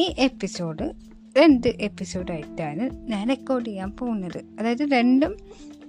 [0.00, 0.92] ഈ എപ്പിസോഡ്
[1.38, 4.44] രണ്ട് എപ്പിസോഡായിട്ടാണ് ഞാൻ റെക്കോർഡ് ചെയ്യാൻ പോകുന്നത്.
[4.60, 5.36] അതായത് രണ്ടും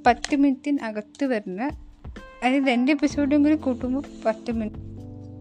[0.06, 1.62] പത്ത് മിനിറ്റിനകത്ത് വരുന്ന
[2.44, 4.78] അതായത് രണ്ട് എപ്പിസോഡും കൂടി കൂട്ടുമ്പോൾ പത്ത് മിനിറ്റ്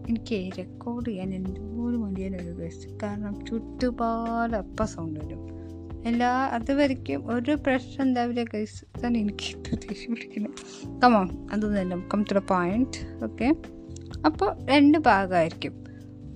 [0.09, 5.41] എനിക്ക് റെക്കോർഡ് ചെയ്യാൻ എന്തോരം മടിയാനൊരു ബെസ്റ്റ് കാരണം ചുറ്റുപാട് അപ്പം സൗണ്ട് വരും.
[6.05, 10.51] എല്ലാ അതുവരയ്ക്കും ഒരു പ്രശ്നം ഉണ്ടാവില്ല ഗൈസ് തന്നെ എനിക്ക് ദേഷ്യം പിടിക്കുന്നത്
[11.03, 13.55] കമോൺ അതൊന്നുമല്ല come to the point okay
[14.25, 15.80] അപ്പോൾ രണ്ട് ഭാഗമായിരിക്കും.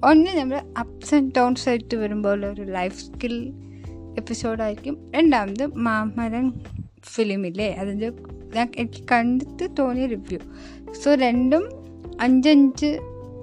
[0.06, 3.54] ഒന്ന് നമ്മൾ അപ്സ് ആൻഡ് ഡൗൺസ് ആയിട്ട് വരുമ്പോൾ ഒരു ലൈഫ് സ്കിൽ
[4.18, 6.54] എപ്പിസോഡായിരിക്കും രണ്ടാമത് മാമരൻ
[7.04, 8.12] ഫിലിമില്ലേ അതിന്റെ
[8.56, 10.40] ഞാൻ എനിക്ക് കണ്ടിട്ട് തോന്നിയ റിവ്യൂ
[10.92, 11.70] സോ രണ്ടും
[12.22, 13.00] അഞ്ചഞ്ച്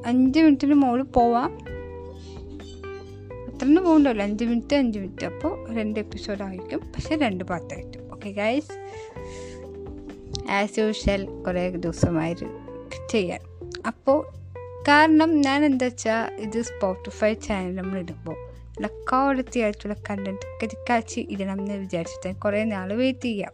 [0.07, 1.55] അഞ്ച് മിനിറ്റിന് മുകളിൽ പോവാം.
[3.47, 4.25] അത്രയൊന്നും പോകണ്ടല്ലോ.
[4.25, 8.73] അഞ്ച് മിനിറ്റ് അഞ്ച് മിനിറ്റ് അപ്പോൾ രണ്ട് എപ്പിസോഡായിരിക്കും പക്ഷേ രണ്ട് പാർട്ടായിട്ടും ഓക്കെ ഗൈസ്
[10.51, 12.35] ആസ് യൂഷ്വൽ കുറേ ദിവസമായി
[13.11, 13.41] ചെയ്യാൻ.
[13.87, 14.42] അപ്പോൾ
[14.89, 18.37] കാരണം ഞാൻ എന്താ വെച്ചാൽ ഇത് സ്പോട്ടിഫൈ ചാനൽ നമ്മൾ ഇടുമ്പോൾ
[18.75, 23.53] നല്ല ക്വാളിറ്റി ആയിട്ടുള്ള കണ്ടന്റ് കരിക്കാച്ചി ഇടണം എന്ന് വിചാരിച്ചിട്ട് കുറേ നാൾ വെയിറ്റ് ചെയ്യാം.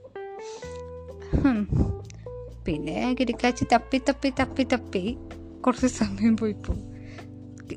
[2.67, 5.03] പിന്നെ കിരിക്കാച്ചി തപ്പി തപ്പി തപ്പി തപ്പി
[5.65, 6.85] കുറച്ച് സമയം പോയി പോകും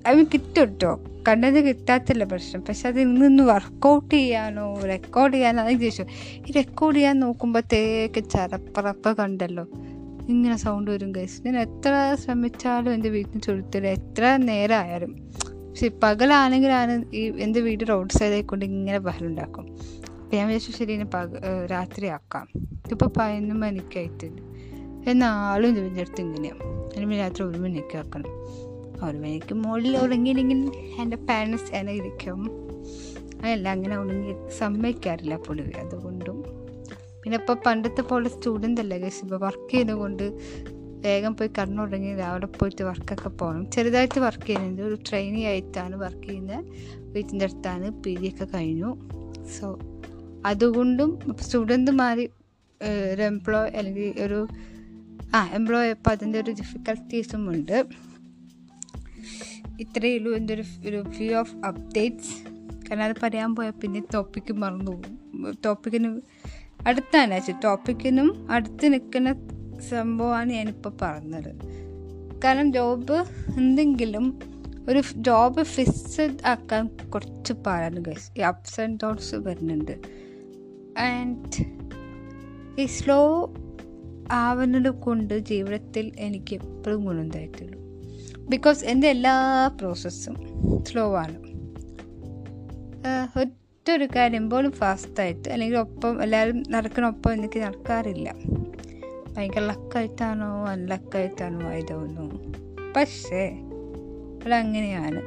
[0.10, 0.92] അത് കിട്ടും കേട്ടോ
[1.28, 2.62] കണ്ടത് കിട്ടാത്തില്ല പ്രശ്നം.
[2.68, 6.06] പക്ഷെ അതിൽ നിന്ന് വർക്കൗട്ട് ചെയ്യാനോ റെക്കോർഡ് ചെയ്യാനോ അതെനിക്ക് ചോദിച്ചു
[6.48, 9.66] ഈ റെക്കോർഡ് ചെയ്യാൻ നോക്കുമ്പോഴത്തേക്ക് ചരപ്പറപ്പ് കണ്ടല്ലോ.
[10.30, 15.30] ഇങ്ങനെ സൗണ്ട് വരും ഗൈസ് ഞാൻ എത്ര ശ്രമിച്ചാലും എന്റെ വീട്ടിൽ ചുരുത്തില്ല എത്ര നേരം ആയാലും
[15.70, 19.78] പക്ഷെ പകലാണെങ്കിലാണ് ഈ എന്റെ വീട് റോഡ് സൈഡായിക്കൊണ്ട് ഇങ്ങനെ ബഹലുണ്ടാക്കും
[20.22, 21.28] അപ്പം ഞാൻ വിചാരിച്ചു ശരി ഇനി പക
[21.72, 22.48] രാത്രിയാക്കാം.
[22.92, 24.42] ഇപ്പോൾ പതിനൊന്ന് മണിക്കായിട്ടുണ്ട്.
[25.10, 28.32] എന്നാളും ഇതിന്റെ അടുത്ത് ഇങ്ങനെയാണ് അല്ലെങ്കിൽ രാത്രി ഒരു മണിക്ക് ആക്കണം.
[29.10, 32.52] ഒരു മണിക്ക് മുകളിൽ ഉറങ്ങിയില്ലെങ്കിൽ എന്റെ പാരൻസ് എന്നെ ഇരിക്കും
[33.44, 35.80] അതല്ല അങ്ങനെ ഉണങ്ങി സമ്മതിക്കാറില്ല പൊതുവെ.
[35.80, 36.44] അതുകൊണ്ടും
[37.24, 40.26] പിന്നെ ഇപ്പോൾ പണ്ടത്തെ പോലെ സ്റ്റുഡന്റ് അല്ല ഗസ് ഇപ്പോൾ വർക്ക് ചെയ്യുന്നതുകൊണ്ട്
[41.06, 46.66] വേഗം പോയി കണ്ണുടങ്ങി രാവിലെ പോയിട്ട് വർക്കൊക്കെ പോകണം ചെറുതായിട്ട് വർക്ക് ചെയ്യുന്നത് ഒരു ട്രെയിനി ആയിട്ടാണ് വർക്ക് ചെയ്യുന്നത്
[47.14, 48.90] വീട്ടിന്റെ അടുത്താണ് പി ജി ഒക്കെ കഴിഞ്ഞു.
[49.56, 49.68] സോ
[50.46, 51.10] അതുകൊണ്ടും
[51.42, 52.20] സ്റ്റുഡന്റുമാർ
[53.12, 54.40] ഒരു എംപ്ലോയ് അല്ലെങ്കിൽ ഒരു
[55.36, 57.78] ആ എംപ്ലോയ് അപ്പോൾ അതിന്റെ ഒരു ഡിഫിക്കൽട്ടീസും ഉണ്ട്.
[59.80, 62.34] ഇത്രയേ ഉള്ളൂ എന്റെ ഒരു ഒരു വ്യൂ ഓഫ് അപ്ഡേറ്റ്സ്
[62.88, 65.14] കാരണം അത് പറയാൻ പോയാൽ പിന്നെ ടോപ്പിക്ക് മറന്നു പോകും.
[65.66, 66.10] ടോപ്പിക്കിന്
[66.88, 69.48] അടുത്താണ് അനാച്ച ടോപ്പിക്കിനും അടുത്ത് നിൽക്കുന്ന
[69.90, 71.56] സംഭവമാണ് ഞാനിപ്പോൾ പറഞ്ഞത്.
[72.44, 73.26] കാരണം ജോബ്
[73.58, 74.40] എന്തെങ്കിലും
[74.90, 79.92] ഒരു ജോബ് ഫിക്സഡ് ആക്കാൻ കുറച്ച് പാടാണ് ഗൈസ് ഈ അപ്സ് ആൻഡ് ഡൗൺസ് വരുന്നുണ്ട്.
[81.00, 81.66] ആൻഡ്
[82.82, 83.54] ഈ സ്ലോ
[84.32, 87.80] ആവുന്നത് കൊണ്ട് ജീവിതത്തിൽ എനിക്ക് എപ്പോഴും ഗുണമുണ്ടായിട്ടുള്ളൂ
[88.50, 90.36] ബിക്കോസ് എന്റെ എല്ലാ പ്രോസസ്സും
[90.86, 91.38] സ്ലോ ആണ്.
[93.40, 98.36] ഒറ്റ ഒരു കാര്യം പോലും ഫാസ്റ്റായിട്ട് അല്ലെങ്കിൽ ഒപ്പം എല്ലാവരും നടക്കണ ഒപ്പം എനിക്ക് നടക്കാറില്ല.
[99.38, 102.54] ഭയങ്കര ലക്കായിട്ടാണോ അൺലക്കായിട്ടാണോ ആയതൊന്നു
[102.98, 103.58] പക്ഷേ
[104.46, 105.22] അതങ്ങനെയാണ്.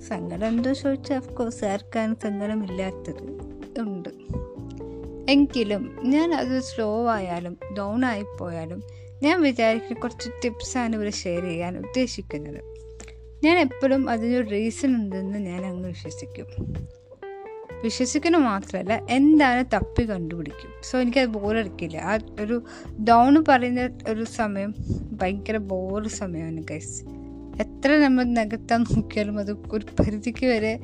[0.00, 3.22] സങ്കടം എന്തോ ചോദിച്ചാൽ അഫ്കോഴ്സ് ആർക്കാണ് സങ്കടമില്ലാത്തത്?
[3.80, 4.08] ഉണ്ട്.
[5.30, 8.82] എങ്കിലും ഞാൻ അത് സ്ലോ ആയാലും ഡൗൺ ആയിപ്പോയാലും
[9.22, 12.64] ഞാൻ വിചാരിക്കുന്ന കുറച്ച് ടിപ്സാണ് ഇവിടെ ഷെയർ ചെയ്യാൻ ഉദ്ദേശിക്കുന്നത്.
[13.44, 16.46] ഞാൻ എപ്പോഴും അതിനൊരു റീസൺ ഉണ്ടെന്ന് ഞാൻ അങ്ങ് വിശ്വസിക്കും.
[17.82, 20.70] വിശ്വസിക്കുന്ന മാത്രമല്ല എന്താണ് തപ്പി കണ്ടുപിടിക്കും?
[20.82, 22.64] സോ എനിക്കത് ബോറടിക്കില്ല ആ ഒരു
[23.04, 24.74] ഡൗൺ പറയുന്ന ഒരു സമയം
[25.12, 27.04] ഭയങ്കര ബോറ് സമയമാണ് ഗൈസ്
[27.60, 30.78] എത്ര നമ്മൾ നികത്താൻ നോക്കിയാലും അത് ഒരു പരിധിക്ക് വരെ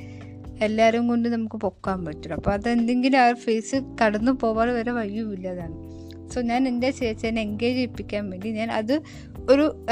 [0.60, 5.96] എല്ലാവരും കൊണ്ട് നമുക്ക് പൊക്കാൻ പറ്റില്ല അപ്പോൾ അതെന്തെങ്കിലും ആ ഫേസ് കടന്നു പോകാതെ വരെ വഴിയുമില്ലതാണ്
[6.28, 9.02] സോ ഞാൻ എന്റെ ചേച്ചേനെ എൻഗേജ് ചെയ്യിപ്പിക്കാൻ വേണ്ടി ഞാൻ അത്
[9.50, 9.86] ഒരു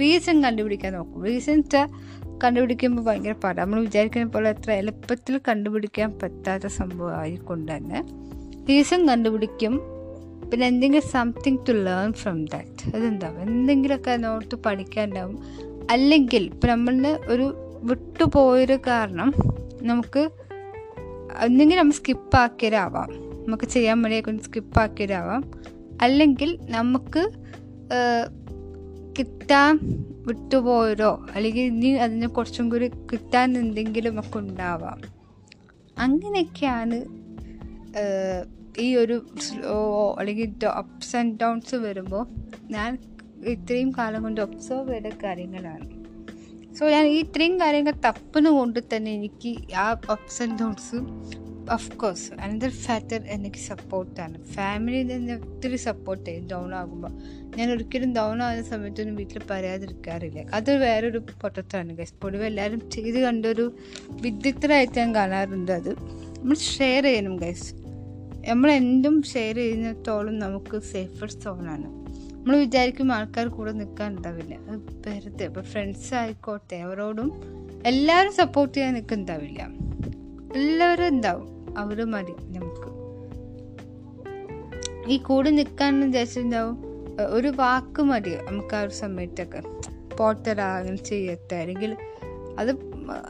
[0.00, 1.24] റീസൺ കണ്ടുപിടിക്കാൻ നോക്കും.
[1.24, 1.62] റീസൺ
[2.44, 8.00] കണ്ടുപിടിക്കുമ്പോൾ ഭയങ്കര പാടാണ് നമ്മൾ വിചാരിക്കുന്ന പോലെ അത്ര എളുപ്പത്തിൽ കണ്ടുപിടിക്കാൻ പറ്റാത്ത സംഭവം ആയിക്കൊണ്ട് തന്നെ
[8.68, 9.80] റീസൺ കണ്ടുപിടിക്കും.
[10.50, 15.38] പിന്നെ എന്തെങ്കിലും something to learn from that അതെന്താവും എന്തെങ്കിലുമൊക്കെ നോട്ട് പഠിക്കാനുണ്ടാവും
[15.90, 17.46] അല്ലെങ്കിൽ ഇപ്പം നമ്മളിന് ഒരു
[17.82, 19.32] വിട്ടുപോയൊരു കാരണം
[19.82, 20.30] നമുക്ക്
[21.42, 23.10] എന്തെങ്കിലും നമ്മൾ സ്കിപ്പാക്കിയതാവാം
[23.46, 25.42] നമുക്ക് ചെയ്യാൻ വേണ്ടി കൊണ്ട് സ്കിപ്പാക്കിയതാവാം
[26.02, 27.30] അല്ലെങ്കിൽ നമുക്ക്
[29.18, 29.80] കിട്ടാൻ
[30.28, 34.98] വിട്ടുപോയതോ അല്ലെങ്കിൽ ഇനി അതിനെ കുറച്ചും കൂടി കിട്ടാൻ എന്തെങ്കിലും ഒക്കെ ഉണ്ടാവാം.
[35.98, 36.98] അങ്ങനെയൊക്കെയാണ്
[38.80, 39.14] ഈ ഒരു
[39.44, 39.76] സ്ലോ
[40.18, 42.24] അല്ലെങ്കിൽ അപ്സ് ആൻഡ് ഡൗൺസ് വരുമ്പോൾ
[42.70, 42.90] ഞാൻ
[43.54, 45.86] ഇത്രയും കാലം കൊണ്ട് ഒബ്സർവ് ചെയ്ത കാര്യങ്ങളാണ്.
[46.78, 49.52] സോ ഞാൻ ഈ ഇത്രയും കാര്യങ്ങൾ തപ്പുന്ന കൊണ്ട് തന്നെ എനിക്ക്
[49.84, 50.98] ആ ups and downs
[51.70, 57.12] of course another factor എനിക്ക് സപ്പോർട്ടാണ് ഫാമിലി തന്നെ ഒത്തിരി സപ്പോർട്ട് ചെയ്യും ഡൗൺ ആകുമ്പോൾ
[57.56, 63.66] ഞാൻ ഒരിക്കലും ഡൗൺ ആകുന്ന സമയത്തൊന്നും വീട്ടിൽ പറയാതിരിക്കാറില്ല അത് വേറൊരു പൊട്ടത്താണ് ഗസ് പൊതുവെ എല്ലാവരും ചെയ്ത് കണ്ടൊരു
[64.22, 65.92] വിദഗ്ധരായിട്ട് ഞാൻ കാണാറുണ്ട് അത്.
[66.36, 67.68] നമ്മൾ ഷെയർ ചെയ്യണം ഗൈസ്
[68.48, 71.88] നമ്മൾ എന്തും ഷെയർ ചെയ്യുന്നിടത്തോളം നമുക്ക് സേഫർ സോണാണ്
[72.34, 74.76] നമ്മൾ വിചാരിക്കും ആൾക്കാർ കൂടെ നിൽക്കാൻ ഉണ്ടാവില്ല അത്
[75.06, 75.44] വെറുതെ.
[75.46, 77.30] ഇപ്പോൾ ഫ്രണ്ട്സ് ആയിക്കോട്ടെ അവരോടും
[77.84, 79.60] എല്ലാവരും സപ്പോർട്ട് ചെയ്യാൻ നിൽക്കുന്നുണ്ടാവില്ല
[80.56, 81.46] എല്ലാവരും ഉണ്ടാവും
[81.78, 83.08] അവർ മതി നമുക്ക്.
[85.10, 86.78] ഈ കൂടെ നിൽക്കാൻ വിചാരിച്ചിട്ടുണ്ടാവും.
[87.30, 89.62] ഒരു വാക്ക് മതി നമുക്ക് ആ ഒരു സമയത്തൊക്കെ.
[90.16, 91.96] പോട്ടരാ അങ്ങനെ ചെയ്യത്തെ അല്ലെങ്കിൽ
[92.58, 92.70] അത്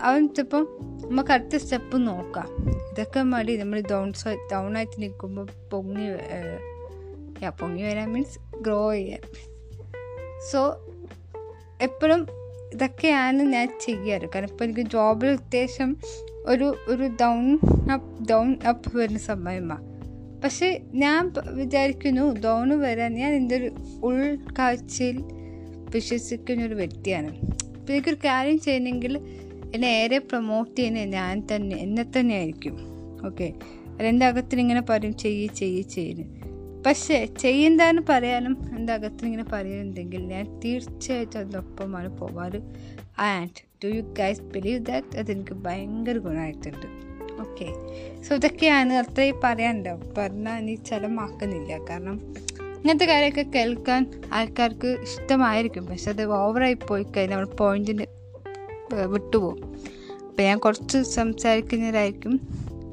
[0.01, 0.69] അവൻ ചിലപ്പം
[1.05, 2.49] നമുക്ക് അടുത്ത സ്റ്റെപ്പ് നോക്കാം.
[2.93, 3.57] ഇതൊക്കെ മതി.
[3.57, 4.13] നമ്മൾ ഡൗൺ
[4.53, 6.09] ഡൗൺ ആയിട്ട് നിൽക്കുമ്പോൾ പൊങ്ങി
[7.61, 9.21] പൊങ്ങി വരാൻ മീൻസ് ഗ്രോ ചെയ്യാൻ.
[10.53, 10.77] സോ
[11.81, 12.27] എപ്പോഴും
[12.75, 14.29] ഇതൊക്കെയാണ് ഞാൻ ചെയ്യാറ്.
[14.29, 15.97] കാരണം ഇപ്പോൾ എനിക്ക് ജോബിൽ അത്യാവശ്യം
[16.49, 17.59] ഒരു ഒരു ഡൗൺ
[17.93, 19.89] അപ്പ് ഡൗൺ അപ്പ് വരുന്ന സമയമാണ്
[20.43, 23.71] പക്ഷേ ഞാൻ വിചാരിക്കുന്നു ഡൗൺ വരാൻ ഞാൻ എന്റെ ഒരു
[24.03, 25.19] ഉൾക്കാഴ്ചയിൽ
[25.95, 27.31] വിശ്വസിക്കുന്ന ഒരു വ്യക്തിയാണ്.
[27.77, 29.19] അപ്പോൾ എനിക്കൊരു കാര്യം ചെയ്യണമെങ്കിൽ
[29.75, 32.79] എന്നെ ഏറെ പ്രൊമോട്ട് ചെയ്യുന്നത് ഞാൻ തന്നെ എന്നെ തന്നെ ആയിരിക്കും.
[33.27, 33.53] ഓക്കെ
[34.01, 36.39] എന്റെ അകത്തിന് ഇങ്ങനെ പറയും ചെയ്യ് ചെയ്യ് ചെയ്യുന്നു
[36.87, 42.61] പക്ഷേ ചെയ്യുന്നതെന്ന് പറയാനും എന്റെ അകത്തിന് ഇങ്ങനെ പറയുന്നുണ്ടെങ്കിൽ ഞാൻ തീർച്ചയായിട്ടും അതിനൊപ്പമാണ് പോവാറ്.
[43.21, 46.87] And do you guys believe that അതെനിക്ക് ഭയങ്കര ഗുണമായിട്ടുണ്ട്.
[47.41, 47.67] ഓക്കെ
[48.23, 51.79] സോ ഇതൊക്കെയാണ് അത്രയും പറയാനുണ്ടാവും പറഞ്ഞാൽ ഇനി ചിലമാക്കുന്നില്ല.
[51.91, 52.17] കാരണം
[52.79, 54.03] ഇങ്ങനത്തെ കാര്യമൊക്കെ കേൾക്കാൻ
[54.33, 55.87] ആൾക്കാർക്ക് ഇഷ്ടമായിരിക്കും.
[55.87, 58.07] പക്ഷെ അത് ഓവറായി പോയി കഴിഞ്ഞാൽ നമ്മൾ പോയിന്റിന്
[59.07, 59.61] വിട്ടുപോകും.
[60.29, 62.35] അപ്പം ഞാൻ കുറച്ച് സംസാരിക്കുന്നതായിരിക്കും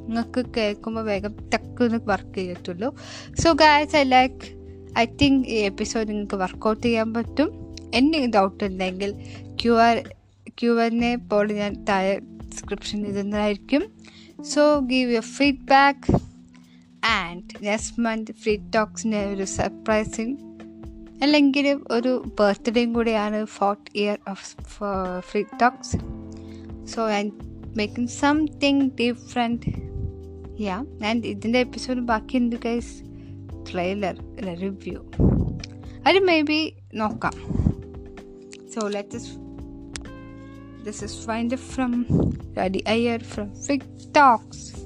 [0.08, 2.90] നിങ്ങൾക്ക് കേൾക്കുമ്പോൾ വേഗം ടക്കുന്ന് വർക്ക് ചെയ്യത്തുള്ളൂ.
[3.40, 4.42] So guys I like
[4.98, 7.50] I think ഈ എപ്പിസോഡ് നിങ്ങൾക്ക് വർക്കൗട്ട് ചെയ്യാൻ പറ്റും.
[7.94, 9.12] എന്തെങ്കിലും ഡൗട്ട് ഉണ്ടെങ്കിൽ
[9.62, 9.96] ക്യു ആർ
[10.60, 13.84] ക്യു എന്നെ പോലെ ഞാൻ താഴെ ഡിസ്ക്രിപ്ഷൻ ഇടുന്നതായിരിക്കും.
[14.44, 16.13] So give your feedback
[17.06, 20.38] and next month free ടോക്സിന്റെ ഒരു സർപ്രൈസിങ്
[21.22, 24.56] അല്ലെങ്കിൽ ഒരു ബർത്ത്ഡേയും കൂടിയാണ് fourth year of
[25.19, 25.98] free talks
[26.86, 27.30] so I
[27.78, 29.62] making something different
[30.62, 33.01] yeah and ഇതിന്റെ എപ്പിസോഡ് ബാക്കിയുണ്ട് ഗൈസ്
[33.72, 34.16] ട്രെയിലർ
[34.60, 35.12] റിവ്യൂ
[36.08, 37.34] അത് മേ ബി നോക്കാം
[38.69, 39.44] so let
[40.86, 42.06] This is Vinda from
[42.54, 43.84] Radhi Ayer from Fig
[44.14, 44.86] Talks.